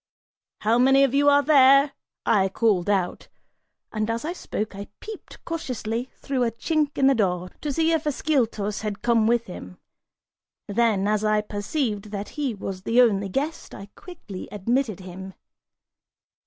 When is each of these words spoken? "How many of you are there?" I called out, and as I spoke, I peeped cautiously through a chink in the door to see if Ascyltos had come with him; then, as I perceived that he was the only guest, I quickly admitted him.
"How 0.61 0.79
many 0.79 1.03
of 1.03 1.13
you 1.13 1.29
are 1.29 1.43
there?" 1.43 1.91
I 2.25 2.49
called 2.49 2.89
out, 2.89 3.27
and 3.93 4.09
as 4.09 4.25
I 4.25 4.33
spoke, 4.33 4.75
I 4.75 4.87
peeped 4.99 5.45
cautiously 5.45 6.09
through 6.15 6.43
a 6.43 6.49
chink 6.49 6.97
in 6.97 7.05
the 7.05 7.13
door 7.13 7.51
to 7.61 7.71
see 7.71 7.91
if 7.91 8.05
Ascyltos 8.07 8.81
had 8.81 9.03
come 9.03 9.27
with 9.27 9.45
him; 9.45 9.77
then, 10.67 11.07
as 11.07 11.23
I 11.23 11.41
perceived 11.41 12.05
that 12.09 12.29
he 12.29 12.55
was 12.55 12.81
the 12.81 12.99
only 12.99 13.29
guest, 13.29 13.75
I 13.75 13.89
quickly 13.95 14.47
admitted 14.51 15.01
him. 15.01 15.35